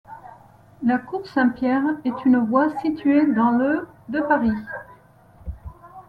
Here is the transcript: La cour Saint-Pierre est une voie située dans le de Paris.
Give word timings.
La 0.81 0.97
cour 0.97 1.27
Saint-Pierre 1.27 1.83
est 2.05 2.25
une 2.25 2.37
voie 2.37 2.75
située 2.79 3.27
dans 3.33 3.51
le 3.51 3.87
de 4.09 4.19
Paris. 4.19 4.57